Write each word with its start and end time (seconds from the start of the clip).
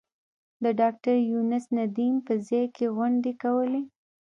د 0.63 0.65
ډاکټر 0.79 1.15
یونس 1.31 1.65
ندیم 1.77 2.15
په 2.27 2.33
ځای 2.47 2.65
کې 2.75 2.85
غونډې 2.95 3.31
کولې. 3.43 3.81